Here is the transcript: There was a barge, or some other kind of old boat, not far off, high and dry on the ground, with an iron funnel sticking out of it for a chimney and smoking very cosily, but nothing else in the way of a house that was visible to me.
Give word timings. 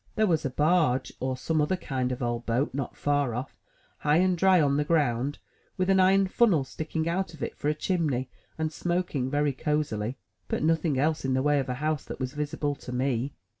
There 0.15 0.25
was 0.25 0.43
a 0.43 0.49
barge, 0.49 1.13
or 1.19 1.37
some 1.37 1.61
other 1.61 1.75
kind 1.75 2.11
of 2.11 2.23
old 2.23 2.43
boat, 2.47 2.73
not 2.73 2.97
far 2.97 3.35
off, 3.35 3.55
high 3.99 4.17
and 4.17 4.35
dry 4.35 4.59
on 4.59 4.77
the 4.77 4.83
ground, 4.83 5.37
with 5.77 5.91
an 5.91 5.99
iron 5.99 6.25
funnel 6.27 6.63
sticking 6.63 7.07
out 7.07 7.35
of 7.35 7.43
it 7.43 7.55
for 7.55 7.69
a 7.69 7.75
chimney 7.75 8.27
and 8.57 8.73
smoking 8.73 9.29
very 9.29 9.53
cosily, 9.53 10.17
but 10.47 10.63
nothing 10.63 10.97
else 10.97 11.23
in 11.23 11.35
the 11.35 11.43
way 11.43 11.59
of 11.59 11.69
a 11.69 11.75
house 11.75 12.03
that 12.05 12.19
was 12.19 12.33
visible 12.33 12.73
to 12.77 12.91
me. 12.91 13.35